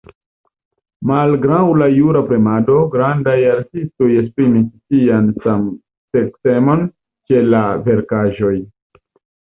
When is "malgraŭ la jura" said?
1.11-2.23